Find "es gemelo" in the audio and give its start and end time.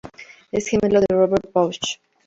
0.51-0.99